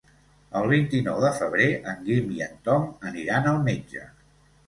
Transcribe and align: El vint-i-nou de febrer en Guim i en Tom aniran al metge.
El 0.59 0.63
vint-i-nou 0.69 1.19
de 1.23 1.29
febrer 1.39 1.67
en 1.91 2.01
Guim 2.09 2.33
i 2.37 2.41
en 2.45 2.57
Tom 2.69 2.87
aniran 3.11 3.51
al 3.53 3.63
metge. 3.71 4.09